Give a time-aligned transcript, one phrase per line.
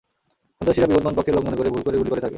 [0.57, 2.29] সন্ত্রাসীরা বিবদমান পক্ষের লোক মনে করে ভুল করে গুলি করে তাঁকে।